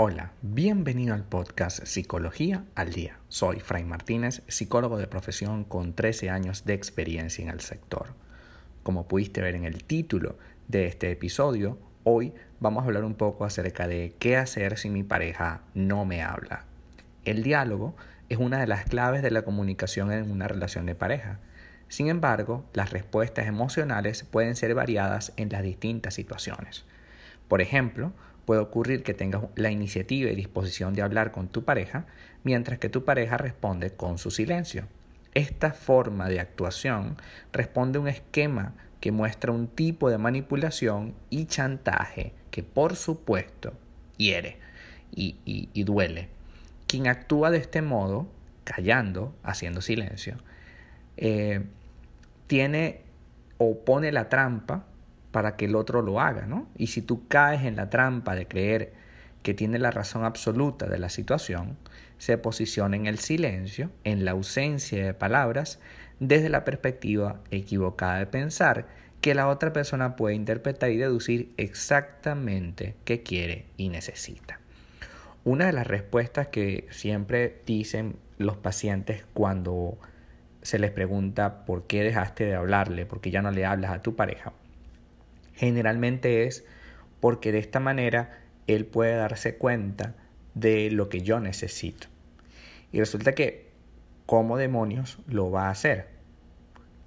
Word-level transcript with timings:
Hola, 0.00 0.30
bienvenido 0.42 1.12
al 1.12 1.24
podcast 1.24 1.84
Psicología 1.84 2.62
al 2.76 2.92
Día. 2.92 3.18
Soy 3.28 3.58
Fray 3.58 3.82
Martínez, 3.82 4.42
psicólogo 4.46 4.96
de 4.96 5.08
profesión 5.08 5.64
con 5.64 5.92
13 5.92 6.30
años 6.30 6.64
de 6.64 6.74
experiencia 6.74 7.42
en 7.42 7.50
el 7.50 7.58
sector. 7.58 8.14
Como 8.84 9.08
pudiste 9.08 9.40
ver 9.40 9.56
en 9.56 9.64
el 9.64 9.82
título 9.82 10.38
de 10.68 10.86
este 10.86 11.10
episodio, 11.10 11.80
hoy 12.04 12.32
vamos 12.60 12.84
a 12.84 12.86
hablar 12.86 13.02
un 13.02 13.16
poco 13.16 13.44
acerca 13.44 13.88
de 13.88 14.14
qué 14.20 14.36
hacer 14.36 14.78
si 14.78 14.88
mi 14.88 15.02
pareja 15.02 15.62
no 15.74 16.04
me 16.04 16.22
habla. 16.22 16.64
El 17.24 17.42
diálogo 17.42 17.96
es 18.28 18.38
una 18.38 18.60
de 18.60 18.68
las 18.68 18.84
claves 18.84 19.22
de 19.22 19.32
la 19.32 19.42
comunicación 19.42 20.12
en 20.12 20.30
una 20.30 20.46
relación 20.46 20.86
de 20.86 20.94
pareja. 20.94 21.40
Sin 21.88 22.06
embargo, 22.06 22.64
las 22.72 22.92
respuestas 22.92 23.48
emocionales 23.48 24.22
pueden 24.22 24.54
ser 24.54 24.76
variadas 24.76 25.32
en 25.36 25.48
las 25.48 25.64
distintas 25.64 26.14
situaciones. 26.14 26.84
Por 27.48 27.60
ejemplo, 27.62 28.12
puede 28.48 28.62
ocurrir 28.62 29.02
que 29.02 29.12
tengas 29.12 29.42
la 29.56 29.70
iniciativa 29.70 30.30
y 30.30 30.34
disposición 30.34 30.94
de 30.94 31.02
hablar 31.02 31.32
con 31.32 31.48
tu 31.48 31.64
pareja, 31.64 32.06
mientras 32.44 32.78
que 32.78 32.88
tu 32.88 33.04
pareja 33.04 33.36
responde 33.36 33.90
con 33.90 34.16
su 34.16 34.30
silencio. 34.30 34.88
Esta 35.34 35.72
forma 35.72 36.30
de 36.30 36.40
actuación 36.40 37.18
responde 37.52 37.98
a 37.98 38.00
un 38.00 38.08
esquema 38.08 38.72
que 39.00 39.12
muestra 39.12 39.52
un 39.52 39.68
tipo 39.68 40.08
de 40.08 40.16
manipulación 40.16 41.14
y 41.28 41.44
chantaje 41.44 42.32
que 42.50 42.62
por 42.62 42.96
supuesto 42.96 43.74
hiere 44.16 44.56
y, 45.14 45.82
duele. 45.84 46.30
Quien 46.86 47.06
actúa 47.06 47.50
de 47.50 47.58
este 47.58 47.82
modo, 47.82 48.32
callando, 48.64 49.36
haciendo 49.42 49.82
silencio, 49.82 50.38
eh, 51.18 51.66
tiene 52.46 53.02
o 53.58 53.84
pone 53.84 54.10
la 54.10 54.30
trampa 54.30 54.86
para 55.30 55.56
que 55.56 55.66
el 55.66 55.76
otro 55.76 56.02
lo 56.02 56.20
haga, 56.20 56.46
¿no? 56.46 56.68
Y 56.76 56.88
si 56.88 57.02
tú 57.02 57.26
caes 57.28 57.64
en 57.64 57.76
la 57.76 57.90
trampa 57.90 58.34
de 58.34 58.46
creer 58.46 58.92
que 59.42 59.54
tiene 59.54 59.78
la 59.78 59.90
razón 59.90 60.24
absoluta 60.24 60.86
de 60.86 60.98
la 60.98 61.08
situación, 61.10 61.76
se 62.18 62.38
posiciona 62.38 62.96
en 62.96 63.06
el 63.06 63.18
silencio, 63.18 63.90
en 64.04 64.24
la 64.24 64.32
ausencia 64.32 65.04
de 65.04 65.14
palabras, 65.14 65.78
desde 66.20 66.48
la 66.48 66.64
perspectiva 66.64 67.40
equivocada 67.50 68.18
de 68.18 68.26
pensar 68.26 68.86
que 69.20 69.34
la 69.34 69.48
otra 69.48 69.72
persona 69.72 70.16
puede 70.16 70.34
interpretar 70.34 70.90
y 70.90 70.96
deducir 70.96 71.52
exactamente 71.56 72.94
qué 73.04 73.22
quiere 73.22 73.66
y 73.76 73.88
necesita. 73.88 74.60
Una 75.44 75.66
de 75.66 75.72
las 75.72 75.86
respuestas 75.86 76.48
que 76.48 76.86
siempre 76.90 77.62
dicen 77.66 78.16
los 78.38 78.56
pacientes 78.56 79.24
cuando 79.34 79.98
se 80.62 80.78
les 80.78 80.90
pregunta 80.90 81.64
por 81.64 81.86
qué 81.86 82.02
dejaste 82.02 82.44
de 82.44 82.54
hablarle, 82.54 83.06
por 83.06 83.20
qué 83.20 83.30
ya 83.30 83.42
no 83.42 83.50
le 83.50 83.64
hablas 83.64 83.92
a 83.92 84.02
tu 84.02 84.14
pareja, 84.14 84.52
generalmente 85.58 86.44
es 86.44 86.64
porque 87.18 87.50
de 87.50 87.58
esta 87.58 87.80
manera 87.80 88.38
él 88.68 88.86
puede 88.86 89.16
darse 89.16 89.56
cuenta 89.56 90.14
de 90.54 90.90
lo 90.90 91.08
que 91.08 91.22
yo 91.22 91.40
necesito. 91.40 92.06
Y 92.92 93.00
resulta 93.00 93.32
que, 93.32 93.72
¿cómo 94.24 94.56
demonios 94.56 95.18
lo 95.26 95.50
va 95.50 95.66
a 95.66 95.70
hacer? 95.70 96.08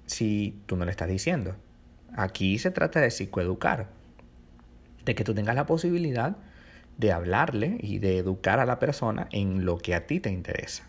Si 0.04 0.60
tú 0.66 0.76
no 0.76 0.84
le 0.84 0.90
estás 0.90 1.08
diciendo. 1.08 1.56
Aquí 2.14 2.58
se 2.58 2.70
trata 2.70 3.00
de 3.00 3.10
psicoeducar, 3.10 3.88
de 5.06 5.14
que 5.14 5.24
tú 5.24 5.34
tengas 5.34 5.56
la 5.56 5.64
posibilidad 5.64 6.36
de 6.98 7.10
hablarle 7.10 7.78
y 7.80 8.00
de 8.00 8.18
educar 8.18 8.60
a 8.60 8.66
la 8.66 8.78
persona 8.78 9.28
en 9.32 9.64
lo 9.64 9.78
que 9.78 9.94
a 9.94 10.06
ti 10.06 10.20
te 10.20 10.30
interesa. 10.30 10.86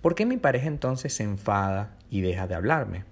¿Por 0.00 0.16
qué 0.16 0.26
mi 0.26 0.36
pareja 0.36 0.66
entonces 0.66 1.14
se 1.14 1.22
enfada 1.22 1.96
y 2.10 2.22
deja 2.22 2.48
de 2.48 2.56
hablarme? 2.56 3.11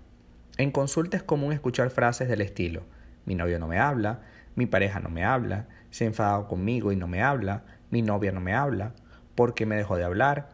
En 0.61 0.72
consulta 0.72 1.16
es 1.16 1.22
común 1.22 1.55
escuchar 1.55 1.89
frases 1.89 2.28
del 2.28 2.42
estilo, 2.42 2.83
mi 3.25 3.34
novio 3.34 3.58
no 3.58 3.66
me 3.66 3.78
habla, 3.78 4.20
mi 4.56 4.67
pareja 4.67 5.00
no 5.00 5.08
me 5.08 5.25
habla, 5.25 5.69
se 5.89 6.05
ha 6.05 6.06
enfadado 6.06 6.48
conmigo 6.48 6.92
y 6.92 6.97
no 6.97 7.06
me 7.06 7.22
habla, 7.22 7.64
mi 7.89 8.02
novia 8.02 8.30
no 8.30 8.42
me 8.42 8.52
habla, 8.52 8.92
porque 9.35 9.64
me 9.64 9.77
dejó 9.77 9.96
de 9.96 10.05
hablar, 10.05 10.51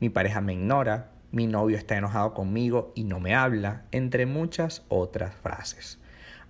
mi 0.00 0.08
pareja 0.08 0.40
me 0.40 0.54
ignora, 0.54 1.10
mi 1.32 1.46
novio 1.46 1.76
está 1.76 1.98
enojado 1.98 2.32
conmigo 2.32 2.94
y 2.94 3.04
no 3.04 3.20
me 3.20 3.34
habla, 3.34 3.82
entre 3.92 4.24
muchas 4.24 4.86
otras 4.88 5.34
frases. 5.34 5.98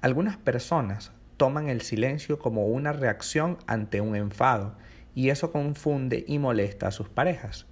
Algunas 0.01 0.37
personas 0.37 1.11
toman 1.39 1.69
el 1.69 1.81
silencio 1.81 2.39
como 2.39 2.69
una 2.69 2.93
reacción 2.93 3.59
ante 3.67 4.01
un 4.01 4.15
enfado 4.15 4.77
y 5.17 5.31
eso 5.31 5.51
confunde 5.51 6.25
y 6.29 6.39
molesta 6.39 6.87
a 6.87 6.93
sus 6.93 7.09
parejas. 7.09 7.67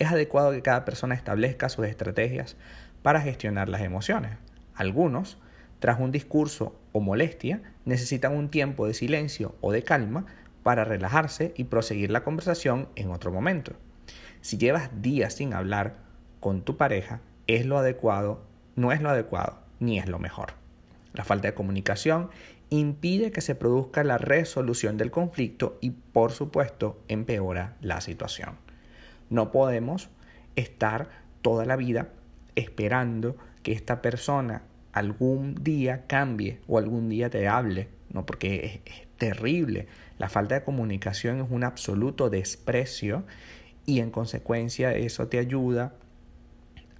Es 0.00 0.10
adecuado 0.10 0.50
que 0.50 0.62
cada 0.62 0.84
persona 0.84 1.14
establezca 1.14 1.68
sus 1.68 1.86
estrategias 1.86 2.56
para 3.02 3.20
gestionar 3.20 3.68
las 3.68 3.82
emociones. 3.82 4.38
Algunos, 4.74 5.38
tras 5.78 6.00
un 6.00 6.12
discurso 6.12 6.78
o 6.92 7.00
molestia, 7.00 7.62
necesitan 7.84 8.36
un 8.36 8.48
tiempo 8.48 8.86
de 8.86 8.94
silencio 8.94 9.54
o 9.60 9.72
de 9.72 9.82
calma 9.82 10.26
para 10.62 10.84
relajarse 10.84 11.52
y 11.56 11.64
proseguir 11.64 12.10
la 12.10 12.24
conversación 12.24 12.88
en 12.96 13.10
otro 13.10 13.32
momento. 13.32 13.72
Si 14.40 14.58
llevas 14.58 14.90
días 15.02 15.34
sin 15.34 15.54
hablar 15.54 15.96
con 16.40 16.62
tu 16.62 16.76
pareja, 16.76 17.20
es 17.46 17.66
lo 17.66 17.78
adecuado, 17.78 18.42
no 18.76 18.92
es 18.92 19.00
lo 19.02 19.10
adecuado, 19.10 19.58
ni 19.80 19.98
es 19.98 20.08
lo 20.08 20.18
mejor. 20.18 20.54
La 21.12 21.24
falta 21.24 21.48
de 21.48 21.54
comunicación 21.54 22.30
impide 22.70 23.32
que 23.32 23.42
se 23.42 23.54
produzca 23.54 24.02
la 24.02 24.18
resolución 24.18 24.96
del 24.96 25.10
conflicto 25.10 25.78
y, 25.80 25.90
por 25.90 26.32
supuesto, 26.32 26.98
empeora 27.08 27.76
la 27.80 28.00
situación. 28.00 28.56
No 29.28 29.52
podemos 29.52 30.08
estar 30.56 31.08
toda 31.42 31.66
la 31.66 31.76
vida 31.76 32.08
esperando 32.54 33.36
que 33.62 33.72
esta 33.72 34.02
persona 34.02 34.62
algún 34.92 35.62
día 35.62 36.06
cambie 36.06 36.60
o 36.68 36.78
algún 36.78 37.08
día 37.08 37.30
te 37.30 37.48
hable, 37.48 37.88
¿no? 38.10 38.26
porque 38.26 38.82
es, 38.84 39.06
terrible. 39.16 39.86
La 40.18 40.28
falta 40.28 40.56
de 40.56 40.64
comunicación 40.64 41.40
es 41.40 41.46
un 41.48 41.62
absoluto 41.62 42.28
desprecio 42.28 43.24
y 43.86 44.00
en 44.00 44.10
consecuencia 44.10 44.94
eso 44.94 45.28
te 45.28 45.38
ayuda 45.38 45.94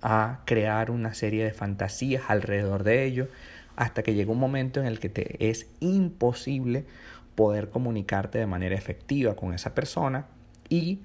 a 0.02 0.42
crear 0.44 0.92
una 0.92 1.14
serie 1.14 1.42
de 1.44 1.52
fantasías 1.52 2.24
alrededor 2.28 2.84
de 2.84 3.04
ello 3.04 3.28
hasta 3.74 4.04
que 4.04 4.14
llega 4.14 4.30
un 4.30 4.38
momento 4.38 4.78
en 4.78 4.86
el 4.86 5.00
que 5.00 5.08
te 5.08 5.50
es 5.50 5.66
imposible 5.80 6.84
poder 7.34 7.70
comunicarte 7.70 8.38
de 8.38 8.46
manera 8.46 8.76
efectiva 8.76 9.34
con 9.34 9.52
esa 9.52 9.74
persona 9.74 10.26
y 10.68 11.00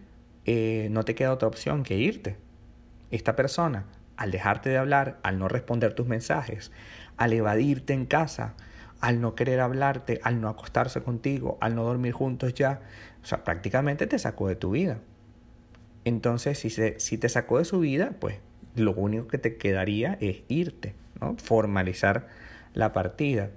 eh, 0.46 0.88
no 0.92 1.04
te 1.04 1.16
queda 1.16 1.34
otra 1.34 1.48
opción 1.48 1.82
que 1.82 1.98
irte. 1.98 2.36
Esta 3.10 3.36
persona 3.36 3.86
al 4.18 4.32
dejarte 4.32 4.70
de 4.70 4.78
hablar, 4.78 5.20
al 5.24 5.40
no 5.40 5.48
responder 5.48 5.94
tus 5.94 6.08
mensajes, 6.08 6.72
al 7.16 7.34
evadirte 7.34 7.94
en 7.94 8.06
casa, 8.06 8.56
al 9.00 9.22
no 9.22 9.36
querer 9.36 9.60
hablarte, 9.60 10.20
al 10.24 10.42
no 10.42 10.50
acostarse 10.50 11.02
contigo, 11.02 11.58
al 11.62 11.76
no 11.76 11.84
dormir 11.84 12.14
juntos 12.14 12.54
ya, 12.54 12.82
o 13.24 13.26
sea, 13.26 13.44
prácticamente 13.44 14.08
te 14.08 14.20
sacó 14.20 14.48
de 14.48 14.56
tu 14.56 14.72
vida. 14.72 15.00
Entonces, 16.04 16.60
si, 16.60 16.70
si 16.70 17.18
te 17.18 17.30
sacó 17.30 17.60
de 17.60 17.66
su 17.66 17.80
vida, 17.80 18.16
pues 18.20 18.40
lo 18.76 18.94
único 18.94 19.28
que 19.28 19.38
te 19.38 19.58
quedaría 19.58 20.18
es 20.22 20.44
irte, 20.48 20.96
¿no? 21.22 21.36
formalizar 21.38 22.28
la 22.74 22.94
partida. 22.94 23.50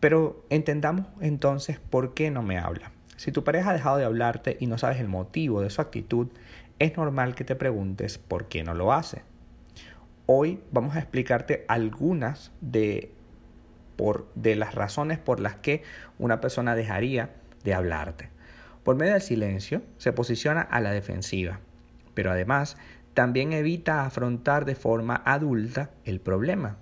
Pero 0.00 0.44
entendamos 0.50 1.06
entonces 1.20 1.78
por 1.78 2.14
qué 2.14 2.30
no 2.30 2.42
me 2.42 2.58
habla. 2.58 2.92
Si 3.16 3.32
tu 3.32 3.42
pareja 3.42 3.70
ha 3.70 3.72
dejado 3.72 3.96
de 3.96 4.04
hablarte 4.04 4.56
y 4.60 4.66
no 4.66 4.78
sabes 4.78 5.00
el 5.00 5.08
motivo 5.08 5.60
de 5.60 5.70
su 5.70 5.80
actitud, 5.80 6.28
es 6.78 6.96
normal 6.96 7.34
que 7.34 7.44
te 7.44 7.56
preguntes 7.56 8.18
por 8.18 8.46
qué 8.46 8.62
no 8.62 8.74
lo 8.74 8.92
hace. 8.92 9.22
Hoy 10.30 10.60
vamos 10.72 10.94
a 10.94 10.98
explicarte 10.98 11.64
algunas 11.68 12.52
de, 12.60 13.14
por, 13.96 14.28
de 14.34 14.56
las 14.56 14.74
razones 14.74 15.18
por 15.18 15.40
las 15.40 15.56
que 15.56 15.82
una 16.18 16.38
persona 16.38 16.74
dejaría 16.74 17.30
de 17.64 17.72
hablarte. 17.72 18.28
Por 18.84 18.96
medio 18.96 19.14
del 19.14 19.22
silencio 19.22 19.80
se 19.96 20.12
posiciona 20.12 20.60
a 20.60 20.82
la 20.82 20.90
defensiva, 20.90 21.60
pero 22.12 22.30
además 22.30 22.76
también 23.14 23.54
evita 23.54 24.04
afrontar 24.04 24.66
de 24.66 24.74
forma 24.74 25.22
adulta 25.24 25.92
el 26.04 26.20
problema. 26.20 26.76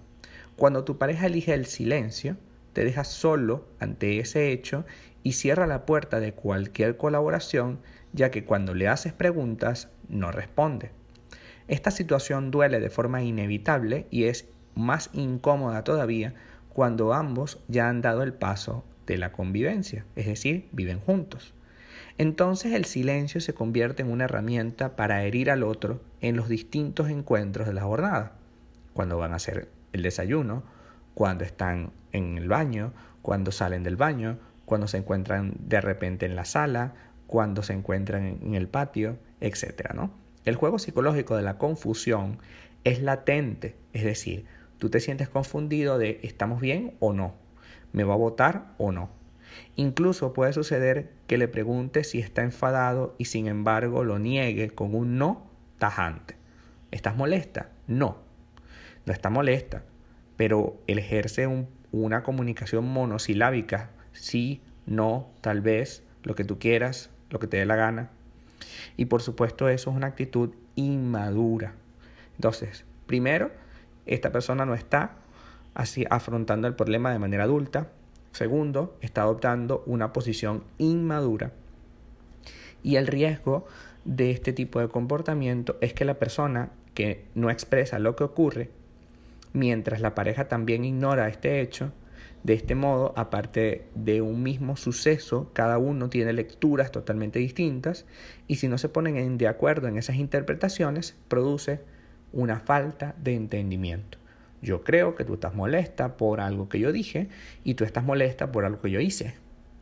Cuando 0.57 0.83
tu 0.83 0.99
pareja 0.99 1.27
elige 1.27 1.55
el 1.55 1.67
silencio, 1.67 2.37
te 2.73 2.85
deja 2.85 3.05
solo 3.05 3.69
ante 3.79 4.19
ese 4.19 4.51
hecho 4.51 4.85
y 5.23 5.35
cierra 5.35 5.69
la 5.69 5.87
puerta 5.87 6.19
de 6.19 6.33
cualquier 6.33 6.97
colaboración, 6.97 7.79
ya 8.13 8.33
que 8.33 8.45
cuando 8.45 8.75
le 8.75 8.89
haces 8.89 9.13
preguntas 9.13 9.89
no 10.09 10.33
responde. 10.33 10.91
Esta 11.69 11.91
situación 11.91 12.51
duele 12.51 12.81
de 12.81 12.91
forma 12.91 13.23
inevitable 13.23 14.07
y 14.11 14.25
es 14.25 14.49
más 14.75 15.11
incómoda 15.13 15.83
todavía 15.85 16.35
cuando 16.69 17.15
ambos 17.15 17.59
ya 17.69 17.89
han 17.89 18.03
dado 18.03 18.23
el 18.23 18.35
paso 18.35 18.85
de 19.07 19.17
la 19.17 19.33
convivencia, 19.33 20.05
es 20.15 20.27
decir, 20.27 20.69
viven 20.73 21.01
juntos. 21.01 21.55
Entonces 22.19 22.73
el 22.73 22.85
silencio 22.85 23.41
se 23.41 23.55
convierte 23.55 24.03
en 24.03 24.11
una 24.11 24.25
herramienta 24.25 24.97
para 24.97 25.25
herir 25.25 25.51
al 25.51 25.63
otro 25.63 26.03
en 26.21 26.37
los 26.37 26.49
distintos 26.49 27.09
encuentros 27.09 27.67
de 27.67 27.75
la 27.75 27.83
jornada, 27.83 28.33
cuando 28.93 29.19
van 29.19 29.33
a 29.33 29.37
hacer 29.37 29.69
el 29.93 30.03
desayuno, 30.03 30.65
cuando 31.15 31.45
están 31.45 31.93
en 32.13 32.39
el 32.39 32.49
baño, 32.49 32.93
cuando 33.23 33.53
salen 33.53 33.83
del 33.83 33.97
baño, 33.97 34.39
cuando 34.65 34.89
se 34.89 34.99
encuentran 34.99 35.55
de 35.59 35.81
repente 35.81 36.27
en 36.27 36.37
la 36.37 36.45
sala, 36.45 36.95
cuando 37.27 37.63
se 37.63 37.73
encuentran 37.73 38.39
en 38.43 38.55
el 38.55 38.69
patio, 38.69 39.19
etc. 39.41 39.95
¿no? 39.95 40.26
El 40.47 40.55
juego 40.55 40.79
psicológico 40.79 41.37
de 41.37 41.43
la 41.43 41.59
confusión 41.59 42.39
es 42.85 43.03
latente, 43.03 43.75
es 43.93 44.05
decir, 44.05 44.47
tú 44.79 44.91
te 44.91 45.01
sientes 45.01 45.29
confundido 45.29 45.99
de 45.99 46.21
estamos 46.23 46.61
bien 46.61 46.95
o 47.01 47.13
no, 47.13 47.35
me 47.93 48.05
va 48.05 48.15
a 48.15 48.19
votar 48.19 48.73
o 48.79 48.93
no. 48.93 49.11
Incluso 49.75 50.33
puede 50.33 50.53
suceder 50.53 51.11
que 51.27 51.37
le 51.37 51.49
pregunte 51.49 52.05
si 52.05 52.21
está 52.21 52.43
enfadado 52.43 53.17
y 53.19 53.25
sin 53.25 53.49
embargo 53.49 54.05
lo 54.05 54.21
niegue 54.21 54.71
con 54.71 54.95
un 54.95 55.19
no 55.19 55.51
tajante. 55.79 56.37
¿Estás 56.93 57.17
molesta? 57.17 57.71
No. 57.89 58.19
No 59.05 59.13
está 59.13 59.31
molesta, 59.31 59.83
pero 60.37 60.81
él 60.87 61.01
ejerce 61.01 61.49
una 61.91 62.23
comunicación 62.23 62.85
monosilábica. 62.87 63.91
Sí, 64.13 64.63
no, 64.87 65.29
tal 65.41 65.61
vez, 65.61 66.05
lo 66.23 66.37
que 66.37 66.45
tú 66.45 66.61
quieras, 66.61 67.11
lo 67.31 67.41
que 67.41 67.49
te 67.49 67.57
dé 67.57 67.67
la 67.67 67.75
gana. 67.75 68.11
Y 68.97 69.07
por 69.07 69.23
supuesto 69.23 69.69
eso 69.69 69.91
es 69.91 69.97
una 69.97 70.09
actitud 70.09 70.51
inmadura. 70.75 71.75
Entonces, 72.37 72.85
primero, 73.07 73.51
esta 74.07 74.33
persona 74.33 74.65
no 74.67 74.75
está 74.75 75.17
así 75.75 76.05
afrontando 76.09 76.69
el 76.69 76.75
problema 76.75 77.13
de 77.13 77.19
manera 77.19 77.45
adulta. 77.45 77.89
Segundo, 78.33 78.97
está 79.01 79.23
adoptando 79.23 79.83
una 79.87 80.13
posición 80.13 80.65
inmadura. 80.79 81.53
Y 82.83 82.97
el 82.97 83.07
riesgo 83.07 83.67
de 84.05 84.31
este 84.31 84.53
tipo 84.53 84.81
de 84.81 84.89
comportamiento 84.89 85.77
es 85.81 85.93
que 85.93 86.05
la 86.05 86.15
persona 86.15 86.71
que 86.95 87.25
no 87.35 87.51
expresa 87.51 87.99
lo 87.99 88.17
que 88.17 88.25
ocurre, 88.25 88.71
mientras 89.53 90.01
la 90.01 90.15
pareja 90.15 90.49
también 90.49 90.85
ignora 90.85 91.29
este 91.29 91.61
hecho, 91.61 91.93
de 92.47 92.55
este 92.55 92.77
modo, 92.77 93.13
aparte 93.17 93.89
de 93.97 94.23
un 94.23 94.45
mismo 94.45 94.77
suceso, 94.77 95.51
cada 95.53 95.79
uno 95.79 96.09
tiene 96.09 96.33
lecturas 96.33 96.93
totalmente 96.93 97.41
distintas 97.41 98.07
y 98.47 98.55
si 98.57 98.69
no 98.69 98.79
se 98.79 98.89
ponen 98.89 99.37
de 99.37 99.49
acuerdo 99.49 99.89
en 99.89 99.99
esas 99.99 100.15
interpretaciones, 100.15 101.17
produce 101.27 101.81
una 102.33 102.61
falta 102.61 103.17
de 103.21 103.35
entendimiento. 103.35 104.19
Yo 104.63 104.85
creo 104.85 105.17
que 105.17 105.25
tú 105.25 105.35
estás 105.35 105.57
molesta 105.57 106.17
por 106.17 106.41
algo 106.41 106.69
que 106.69 106.79
yo 106.79 106.93
dije 106.93 107.31
y 107.65 107.75
tú 107.75 107.83
estás 107.83 108.05
molesta 108.05 108.53
por 108.53 108.65
algo 108.65 108.81
que 108.81 108.93
yo 108.93 109.01
hice. 109.01 109.35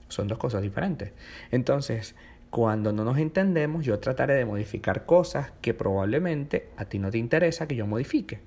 Son 0.09 0.27
dos 0.27 0.39
cosas 0.39 0.63
diferentes. 0.63 1.13
Entonces, 1.51 2.15
cuando 2.49 2.95
no 2.95 3.05
nos 3.05 3.19
entendemos, 3.19 3.85
yo 3.85 3.99
trataré 3.99 4.37
de 4.37 4.47
modificar 4.47 5.05
cosas 5.05 5.53
que 5.61 5.75
probablemente 5.75 6.71
a 6.79 6.87
ti 6.87 6.99
no 6.99 7.11
te 7.11 7.19
interesa 7.19 7.69
que 7.69 7.77
yo 7.77 7.87
modifique. 7.87 8.41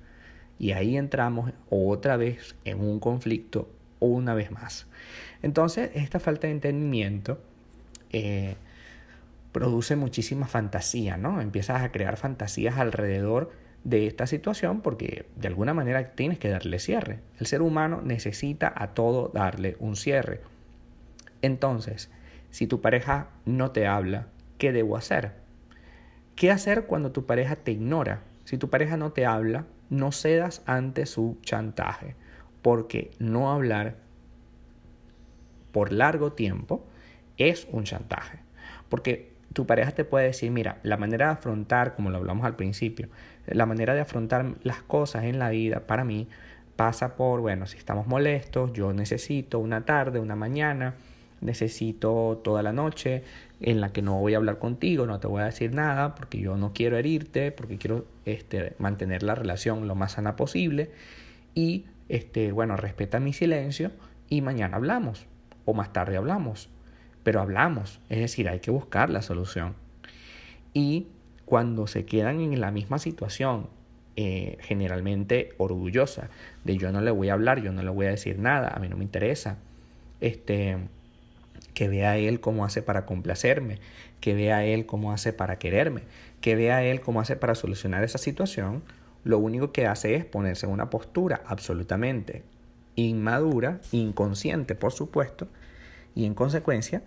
Y 0.58 0.72
ahí 0.72 0.96
entramos 0.96 1.52
otra 1.70 2.16
vez 2.16 2.56
en 2.64 2.80
un 2.80 2.98
conflicto 2.98 3.77
una 4.00 4.34
vez 4.34 4.50
más. 4.50 4.86
Entonces, 5.42 5.90
esta 5.94 6.20
falta 6.20 6.46
de 6.46 6.52
entendimiento 6.52 7.40
eh, 8.10 8.56
produce 9.52 9.96
muchísima 9.96 10.46
fantasía, 10.46 11.16
¿no? 11.16 11.40
Empiezas 11.40 11.82
a 11.82 11.92
crear 11.92 12.16
fantasías 12.16 12.78
alrededor 12.78 13.52
de 13.84 14.06
esta 14.06 14.26
situación 14.26 14.80
porque 14.80 15.26
de 15.36 15.48
alguna 15.48 15.74
manera 15.74 16.04
tienes 16.04 16.38
que 16.38 16.48
darle 16.48 16.78
cierre. 16.78 17.20
El 17.38 17.46
ser 17.46 17.62
humano 17.62 18.00
necesita 18.02 18.72
a 18.74 18.88
todo 18.88 19.30
darle 19.32 19.76
un 19.78 19.96
cierre. 19.96 20.40
Entonces, 21.42 22.10
si 22.50 22.66
tu 22.66 22.80
pareja 22.80 23.28
no 23.44 23.70
te 23.70 23.86
habla, 23.86 24.26
¿qué 24.58 24.72
debo 24.72 24.96
hacer? 24.96 25.32
¿Qué 26.34 26.50
hacer 26.50 26.84
cuando 26.84 27.12
tu 27.12 27.26
pareja 27.26 27.56
te 27.56 27.72
ignora? 27.72 28.22
Si 28.44 28.58
tu 28.58 28.70
pareja 28.70 28.96
no 28.96 29.12
te 29.12 29.26
habla, 29.26 29.64
no 29.90 30.12
cedas 30.12 30.62
ante 30.66 31.06
su 31.06 31.38
chantaje, 31.42 32.14
porque 32.62 33.10
no 33.18 33.52
hablar 33.52 33.96
por 35.72 35.92
largo 35.92 36.32
tiempo 36.32 36.84
es 37.36 37.68
un 37.70 37.84
chantaje. 37.84 38.38
Porque 38.88 39.32
tu 39.52 39.66
pareja 39.66 39.92
te 39.92 40.04
puede 40.04 40.26
decir, 40.26 40.50
mira, 40.50 40.78
la 40.82 40.96
manera 40.96 41.26
de 41.26 41.32
afrontar, 41.32 41.94
como 41.94 42.10
lo 42.10 42.18
hablamos 42.18 42.44
al 42.44 42.56
principio, 42.56 43.08
la 43.46 43.66
manera 43.66 43.94
de 43.94 44.00
afrontar 44.00 44.54
las 44.62 44.82
cosas 44.82 45.24
en 45.24 45.38
la 45.38 45.50
vida 45.50 45.86
para 45.86 46.04
mí 46.04 46.28
pasa 46.76 47.16
por, 47.16 47.40
bueno, 47.40 47.66
si 47.66 47.76
estamos 47.76 48.06
molestos, 48.06 48.72
yo 48.72 48.92
necesito 48.92 49.58
una 49.58 49.84
tarde, 49.84 50.20
una 50.20 50.36
mañana, 50.36 50.94
necesito 51.40 52.40
toda 52.42 52.62
la 52.62 52.72
noche 52.72 53.24
en 53.60 53.80
la 53.80 53.92
que 53.92 54.02
no 54.02 54.18
voy 54.20 54.34
a 54.34 54.36
hablar 54.36 54.58
contigo, 54.58 55.06
no 55.06 55.18
te 55.18 55.26
voy 55.26 55.42
a 55.42 55.46
decir 55.46 55.74
nada 55.74 56.14
porque 56.14 56.38
yo 56.38 56.56
no 56.56 56.72
quiero 56.72 56.96
herirte, 56.96 57.50
porque 57.50 57.78
quiero 57.78 58.06
este, 58.24 58.74
mantener 58.78 59.22
la 59.22 59.34
relación 59.34 59.88
lo 59.88 59.94
más 59.94 60.12
sana 60.12 60.36
posible 60.36 60.90
y 61.54 61.86
este, 62.08 62.52
bueno, 62.52 62.76
respeta 62.76 63.20
mi 63.20 63.32
silencio 63.32 63.90
y 64.28 64.42
mañana 64.42 64.76
hablamos 64.76 65.26
o 65.64 65.74
más 65.74 65.92
tarde 65.92 66.16
hablamos 66.16 66.70
pero 67.28 67.42
hablamos, 67.42 68.00
es 68.08 68.20
decir, 68.20 68.48
hay 68.48 68.60
que 68.60 68.70
buscar 68.70 69.10
la 69.10 69.20
solución. 69.20 69.74
Y 70.72 71.08
cuando 71.44 71.86
se 71.86 72.06
quedan 72.06 72.40
en 72.40 72.58
la 72.58 72.70
misma 72.70 72.98
situación, 72.98 73.68
eh, 74.16 74.56
generalmente 74.60 75.50
orgullosa, 75.58 76.30
de 76.64 76.78
yo 76.78 76.90
no 76.90 77.02
le 77.02 77.10
voy 77.10 77.28
a 77.28 77.34
hablar, 77.34 77.60
yo 77.60 77.70
no 77.70 77.82
le 77.82 77.90
voy 77.90 78.06
a 78.06 78.08
decir 78.08 78.38
nada, 78.38 78.68
a 78.68 78.78
mí 78.78 78.88
no 78.88 78.96
me 78.96 79.04
interesa, 79.04 79.58
este, 80.22 80.78
que 81.74 81.88
vea 81.88 82.16
él 82.16 82.40
cómo 82.40 82.64
hace 82.64 82.80
para 82.80 83.04
complacerme, 83.04 83.78
que 84.22 84.32
vea 84.32 84.64
él 84.64 84.86
cómo 84.86 85.12
hace 85.12 85.34
para 85.34 85.58
quererme, 85.58 86.04
que 86.40 86.56
vea 86.56 86.82
él 86.82 87.02
cómo 87.02 87.20
hace 87.20 87.36
para 87.36 87.54
solucionar 87.54 88.04
esa 88.04 88.16
situación, 88.16 88.82
lo 89.24 89.38
único 89.38 89.72
que 89.72 89.86
hace 89.86 90.14
es 90.14 90.24
ponerse 90.24 90.66
en 90.66 90.72
una 90.72 90.90
postura 90.90 91.42
absolutamente 91.46 92.44
inmadura, 92.94 93.80
inconsciente 93.92 94.74
por 94.74 94.92
supuesto, 94.92 95.48
y 96.14 96.24
en 96.24 96.34
consecuencia 96.34 97.02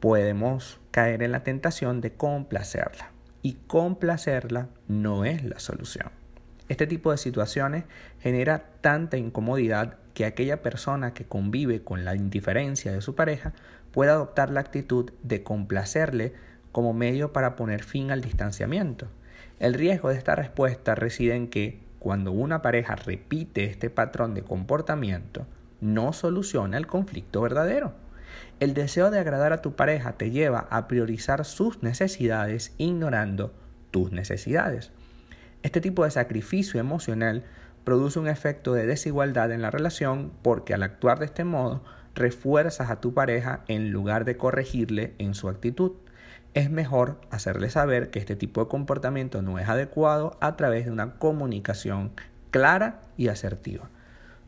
podemos 0.00 0.80
caer 0.90 1.22
en 1.22 1.32
la 1.32 1.44
tentación 1.44 2.00
de 2.00 2.12
complacerla. 2.12 3.10
Y 3.42 3.54
complacerla 3.66 4.68
no 4.86 5.24
es 5.24 5.44
la 5.44 5.58
solución. 5.58 6.10
Este 6.68 6.86
tipo 6.86 7.10
de 7.10 7.18
situaciones 7.18 7.84
genera 8.20 8.70
tanta 8.80 9.16
incomodidad 9.16 9.96
que 10.14 10.24
aquella 10.24 10.62
persona 10.62 11.14
que 11.14 11.24
convive 11.24 11.82
con 11.82 12.04
la 12.04 12.14
indiferencia 12.14 12.92
de 12.92 13.00
su 13.00 13.14
pareja 13.14 13.54
puede 13.92 14.10
adoptar 14.10 14.50
la 14.50 14.60
actitud 14.60 15.10
de 15.22 15.42
complacerle 15.42 16.32
como 16.72 16.92
medio 16.92 17.32
para 17.32 17.56
poner 17.56 17.82
fin 17.82 18.10
al 18.10 18.20
distanciamiento. 18.20 19.08
El 19.60 19.74
riesgo 19.74 20.08
de 20.08 20.16
esta 20.16 20.34
respuesta 20.34 20.94
reside 20.94 21.36
en 21.36 21.48
que 21.48 21.82
cuando 21.98 22.32
una 22.32 22.62
pareja 22.62 22.96
repite 22.96 23.64
este 23.64 23.90
patrón 23.90 24.34
de 24.34 24.42
comportamiento, 24.42 25.46
no 25.82 26.14
soluciona 26.14 26.78
el 26.78 26.86
conflicto 26.86 27.42
verdadero. 27.42 27.92
El 28.58 28.72
deseo 28.72 29.10
de 29.10 29.18
agradar 29.18 29.52
a 29.52 29.60
tu 29.60 29.76
pareja 29.76 30.14
te 30.14 30.30
lleva 30.30 30.66
a 30.70 30.88
priorizar 30.88 31.44
sus 31.44 31.82
necesidades 31.82 32.74
ignorando 32.78 33.52
tus 33.90 34.12
necesidades. 34.12 34.92
Este 35.62 35.82
tipo 35.82 36.04
de 36.04 36.10
sacrificio 36.10 36.80
emocional 36.80 37.44
produce 37.84 38.18
un 38.18 38.28
efecto 38.28 38.72
de 38.72 38.86
desigualdad 38.86 39.52
en 39.52 39.60
la 39.60 39.70
relación 39.70 40.32
porque 40.40 40.72
al 40.72 40.82
actuar 40.82 41.18
de 41.18 41.26
este 41.26 41.44
modo 41.44 41.84
refuerzas 42.14 42.88
a 42.88 43.00
tu 43.00 43.12
pareja 43.12 43.64
en 43.68 43.90
lugar 43.90 44.24
de 44.24 44.38
corregirle 44.38 45.14
en 45.18 45.34
su 45.34 45.50
actitud. 45.50 45.92
Es 46.52 46.70
mejor 46.70 47.20
hacerle 47.30 47.70
saber 47.70 48.10
que 48.10 48.18
este 48.18 48.34
tipo 48.34 48.60
de 48.60 48.68
comportamiento 48.68 49.40
no 49.40 49.58
es 49.58 49.68
adecuado 49.68 50.36
a 50.40 50.56
través 50.56 50.84
de 50.84 50.90
una 50.90 51.14
comunicación 51.14 52.10
clara 52.50 53.02
y 53.16 53.28
asertiva. 53.28 53.88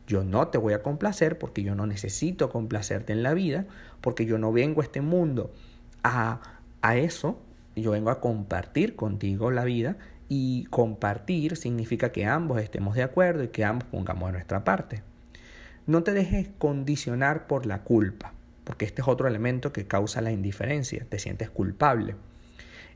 Yo 0.05 0.25
no 0.25 0.49
te 0.49 0.57
voy 0.57 0.73
a 0.73 0.83
complacer 0.83 1.37
porque 1.37 1.63
yo 1.63 1.75
no 1.75 1.87
necesito 1.87 2.49
complacerte 2.49 3.13
en 3.13 3.23
la 3.23 3.33
vida, 3.33 3.65
porque 4.01 4.25
yo 4.25 4.37
no 4.37 4.51
vengo 4.51 4.81
a 4.81 4.83
este 4.83 4.99
mundo 4.99 5.53
a, 6.03 6.41
a 6.81 6.97
eso, 6.97 7.39
yo 7.75 7.91
vengo 7.91 8.09
a 8.09 8.19
compartir 8.19 8.97
contigo 8.97 9.49
la 9.49 9.63
vida 9.63 9.95
y 10.27 10.65
compartir 10.65 11.55
significa 11.55 12.11
que 12.11 12.25
ambos 12.25 12.61
estemos 12.61 12.95
de 12.95 13.03
acuerdo 13.03 13.43
y 13.43 13.47
que 13.47 13.63
ambos 13.63 13.87
pongamos 13.87 14.27
de 14.27 14.33
nuestra 14.33 14.65
parte. 14.65 15.03
No 15.87 16.03
te 16.03 16.11
dejes 16.11 16.49
condicionar 16.57 17.47
por 17.47 17.65
la 17.65 17.83
culpa, 17.83 18.33
porque 18.63 18.85
este 18.85 19.01
es 19.01 19.07
otro 19.07 19.27
elemento 19.27 19.73
que 19.73 19.85
causa 19.85 20.21
la 20.21 20.31
indiferencia, 20.31 21.05
te 21.09 21.19
sientes 21.19 21.49
culpable. 21.49 22.15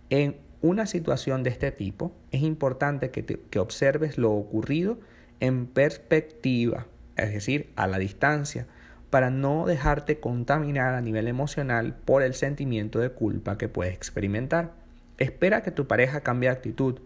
En 0.10 0.38
una 0.62 0.86
situación 0.86 1.44
de 1.44 1.50
este 1.50 1.72
tipo 1.72 2.14
es 2.32 2.42
importante 2.42 3.12
que, 3.12 3.24
que 3.26 3.60
observes 3.60 4.18
lo 4.18 4.32
ocurrido 4.32 5.00
en 5.40 5.68
perspectiva, 5.68 6.88
es 7.16 7.32
decir, 7.32 7.72
a 7.76 7.88
la 7.88 8.00
distancia, 8.00 8.68
para 9.10 9.30
no 9.30 9.66
dejarte 9.66 10.20
contaminar 10.20 10.94
a 10.94 11.02
nivel 11.02 11.28
emocional 11.28 11.96
por 12.06 12.24
el 12.24 12.34
sentimiento 12.34 13.00
de 13.00 13.10
culpa 13.10 13.58
que 13.58 13.70
puedes 13.70 13.94
experimentar. 13.94 14.74
Espera 15.18 15.64
que 15.64 15.72
tu 15.72 15.88
pareja 15.88 16.22
cambie 16.22 16.50
de 16.50 16.56
actitud 16.56 17.00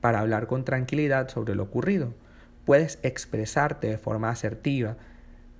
para 0.00 0.20
hablar 0.20 0.46
con 0.46 0.64
tranquilidad 0.64 1.28
sobre 1.28 1.54
lo 1.54 1.62
ocurrido. 1.62 2.12
Puedes 2.64 2.98
expresarte 3.02 3.88
de 3.88 3.98
forma 3.98 4.30
asertiva 4.30 4.96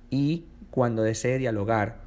y 0.09 0.45
cuando 0.69 1.03
desee 1.03 1.37
dialogar, 1.37 2.04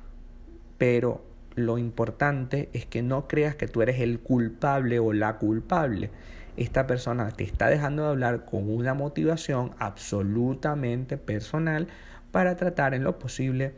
pero 0.78 1.22
lo 1.54 1.76
importante 1.76 2.70
es 2.72 2.86
que 2.86 3.02
no 3.02 3.26
creas 3.28 3.56
que 3.56 3.66
tú 3.66 3.82
eres 3.82 4.00
el 4.00 4.20
culpable 4.20 5.00
o 5.00 5.12
la 5.12 5.36
culpable, 5.36 6.10
esta 6.56 6.86
persona 6.86 7.30
te 7.30 7.44
está 7.44 7.68
dejando 7.68 8.02
de 8.04 8.08
hablar 8.10 8.44
con 8.44 8.68
una 8.68 8.94
motivación 8.94 9.72
absolutamente 9.78 11.16
personal 11.16 11.86
para 12.32 12.56
tratar 12.56 12.94
en 12.94 13.04
lo 13.04 13.18
posible 13.18 13.74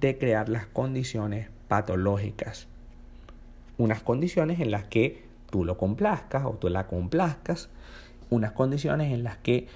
de 0.00 0.18
crear 0.18 0.48
las 0.48 0.66
condiciones 0.66 1.48
patológicas. 1.68 2.66
Unas 3.78 4.02
condiciones 4.02 4.60
en 4.60 4.70
las 4.70 4.84
que 4.84 5.24
tú 5.50 5.64
lo 5.64 5.78
complazcas 5.78 6.44
o 6.44 6.54
tú 6.54 6.68
la 6.68 6.86
complazcas, 6.86 7.68
unas 8.30 8.52
condiciones 8.52 9.12
en 9.12 9.22
las 9.22 9.36
que 9.38 9.68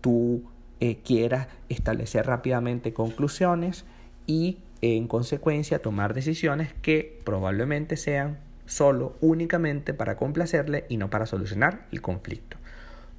tú 0.00 0.42
eh, 0.80 1.00
quieras 1.04 1.48
establecer 1.68 2.26
rápidamente 2.26 2.92
conclusiones 2.92 3.84
y 4.26 4.58
en 4.82 5.08
consecuencia 5.08 5.80
tomar 5.80 6.14
decisiones 6.14 6.72
que 6.82 7.18
probablemente 7.24 7.96
sean 7.96 8.38
solo, 8.66 9.16
únicamente 9.20 9.94
para 9.94 10.16
complacerle 10.16 10.84
y 10.88 10.96
no 10.96 11.08
para 11.08 11.26
solucionar 11.26 11.86
el 11.92 12.02
conflicto. 12.02 12.56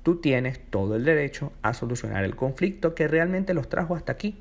Tú 0.03 0.17
tienes 0.17 0.59
todo 0.69 0.95
el 0.95 1.03
derecho 1.03 1.51
a 1.61 1.73
solucionar 1.73 2.23
el 2.23 2.35
conflicto 2.35 2.95
que 2.95 3.07
realmente 3.07 3.53
los 3.53 3.69
trajo 3.69 3.95
hasta 3.95 4.13
aquí. 4.13 4.37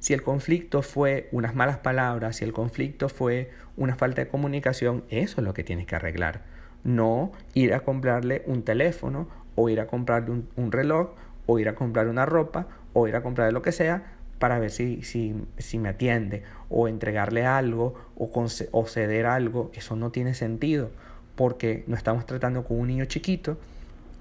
Si 0.00 0.12
el 0.12 0.22
conflicto 0.22 0.82
fue 0.82 1.28
unas 1.32 1.54
malas 1.54 1.78
palabras, 1.78 2.36
si 2.36 2.44
el 2.44 2.52
conflicto 2.52 3.08
fue 3.08 3.50
una 3.76 3.96
falta 3.96 4.22
de 4.22 4.28
comunicación, 4.28 5.04
eso 5.08 5.40
es 5.40 5.44
lo 5.44 5.54
que 5.54 5.64
tienes 5.64 5.86
que 5.86 5.96
arreglar. 5.96 6.42
No 6.82 7.32
ir 7.54 7.72
a 7.72 7.80
comprarle 7.80 8.42
un 8.46 8.62
teléfono 8.62 9.28
o 9.54 9.68
ir 9.68 9.80
a 9.80 9.86
comprarle 9.86 10.42
un, 10.56 10.72
reloj 10.72 11.10
o 11.46 11.58
ir 11.58 11.68
a 11.68 11.74
comprar 11.74 12.08
una 12.08 12.26
ropa 12.26 12.66
o 12.92 13.08
ir 13.08 13.16
a 13.16 13.22
comprarle 13.22 13.52
lo 13.52 13.62
que 13.62 13.72
sea 13.72 14.13
para 14.38 14.58
ver 14.58 14.70
si, 14.70 15.02
si, 15.02 15.78
me 15.78 15.88
atiende 15.88 16.42
o 16.68 16.88
entregarle 16.88 17.46
algo 17.46 17.94
o, 18.16 18.30
o 18.72 18.86
ceder 18.86 19.26
algo. 19.26 19.70
Eso 19.74 19.96
no 19.96 20.10
tiene 20.10 20.34
sentido 20.34 20.90
porque 21.34 21.84
no 21.86 21.96
estamos 21.96 22.26
tratando 22.26 22.64
con 22.64 22.78
un 22.78 22.88
niño 22.88 23.04
chiquito 23.06 23.58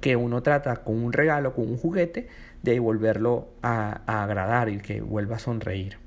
que 0.01 0.15
uno 0.15 0.43
trata 0.43 0.77
con 0.77 1.01
un 1.01 1.13
regalo, 1.13 1.53
con 1.53 1.67
un 1.67 1.77
juguete, 1.77 2.27
de 2.61 2.79
volverlo 2.79 3.47
a, 3.61 4.01
a, 4.05 4.23
agradar 4.23 4.69
y 4.69 4.79
que 4.79 5.01
vuelva 5.01 5.37
a 5.37 5.39
sonreír. 5.39 5.97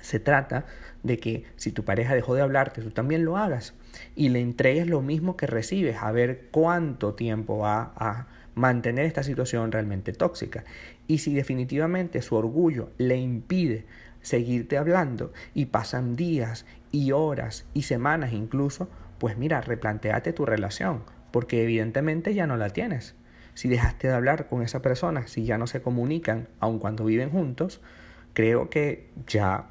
Se 0.00 0.18
trata 0.18 0.64
de 1.02 1.18
que 1.18 1.44
si 1.56 1.72
tu 1.72 1.84
pareja 1.84 2.14
dejó 2.14 2.34
de 2.34 2.42
hablarte, 2.42 2.82
tú 2.82 2.90
también 2.90 3.24
lo 3.24 3.36
hagas 3.36 3.74
y 4.16 4.28
le 4.28 4.40
entregues 4.40 4.86
lo 4.88 5.02
mismo 5.02 5.36
que 5.36 5.46
recibes, 5.46 5.96
a 6.00 6.10
ver 6.12 6.48
cuánto 6.50 7.14
tiempo 7.14 7.58
va 7.58 7.92
a 7.96 8.26
mantener 8.54 9.06
esta 9.06 9.22
situación 9.22 9.72
realmente 9.72 10.12
tóxica. 10.12 10.64
Y 11.06 11.18
si 11.18 11.34
definitivamente 11.34 12.22
su 12.22 12.36
orgullo 12.36 12.90
le 12.98 13.16
impide 13.16 13.86
seguirte 14.20 14.78
hablando 14.78 15.32
y 15.52 15.66
pasan 15.66 16.16
días 16.16 16.64
y 16.90 17.12
horas 17.12 17.66
y 17.74 17.82
semanas 17.82 18.32
incluso, 18.32 18.88
pues 19.18 19.36
mira, 19.36 19.60
replanteate 19.60 20.32
tu 20.32 20.46
relación, 20.46 21.02
porque 21.30 21.62
evidentemente 21.62 22.34
ya 22.34 22.46
no 22.46 22.56
la 22.56 22.70
tienes. 22.70 23.14
Si 23.54 23.68
dejaste 23.68 24.08
de 24.08 24.14
hablar 24.14 24.48
con 24.48 24.62
esa 24.62 24.80
persona, 24.80 25.26
si 25.26 25.44
ya 25.44 25.58
no 25.58 25.66
se 25.66 25.82
comunican, 25.82 26.48
aun 26.60 26.78
cuando 26.78 27.04
viven 27.04 27.30
juntos, 27.30 27.80
creo 28.32 28.70
que 28.70 29.10
ya 29.26 29.68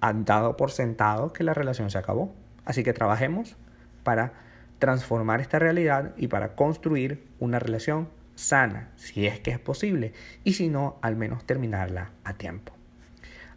han 0.00 0.24
dado 0.24 0.56
por 0.56 0.70
sentado 0.70 1.32
que 1.32 1.44
la 1.44 1.54
relación 1.54 1.90
se 1.90 1.98
acabó. 1.98 2.34
Así 2.64 2.84
que 2.84 2.92
trabajemos 2.92 3.56
para 4.02 4.34
transformar 4.78 5.40
esta 5.40 5.58
realidad 5.58 6.12
y 6.16 6.28
para 6.28 6.54
construir 6.54 7.26
una 7.40 7.58
relación 7.58 8.08
sana, 8.34 8.90
si 8.96 9.26
es 9.26 9.40
que 9.40 9.50
es 9.50 9.58
posible, 9.58 10.12
y 10.44 10.52
si 10.54 10.68
no, 10.68 10.98
al 11.02 11.16
menos 11.16 11.44
terminarla 11.44 12.12
a 12.24 12.32
tiempo. 12.34 12.72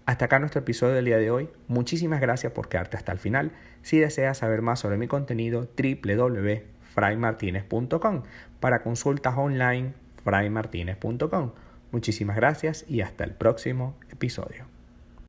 Hasta 0.06 0.26
acá 0.26 0.40
nuestro 0.40 0.60
episodio 0.62 0.96
del 0.96 1.06
día 1.06 1.18
de 1.18 1.32
hoy. 1.32 1.50
Muchísimas 1.68 2.22
gracias 2.22 2.54
por 2.54 2.70
quedarte 2.70 2.96
hasta 2.96 3.12
el 3.12 3.20
final. 3.20 3.52
Si 3.82 4.00
deseas 4.00 4.38
saber 4.38 4.62
más 4.62 4.80
sobre 4.80 4.96
mi 4.98 5.08
contenido, 5.08 5.68
www.fraymartinez.com. 5.78 8.24
Para 8.62 8.84
consultas 8.84 9.38
online, 9.38 9.92
fraymartinez.com. 10.24 11.52
Muchísimas 11.92 12.38
gracias 12.38 12.86
y 12.88 13.02
hasta 13.02 13.26
el 13.26 13.34
próximo 13.34 13.98
episodio. 14.10 14.77